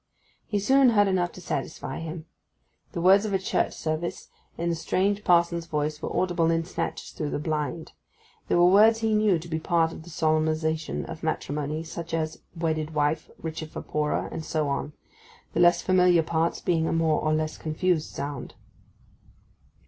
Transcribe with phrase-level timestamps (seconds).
[0.47, 2.25] He soon heard enough to satisfy him.
[2.93, 7.11] The words of a church service in the strange parson's voice were audible in snatches
[7.11, 7.91] through the blind:
[8.47, 12.41] they were words he knew to be part of the solemnization of matrimony, such as
[12.55, 14.93] 'wedded wife,' 'richer for poorer,' and so on;
[15.53, 18.55] the less familiar parts being a more or less confused sound.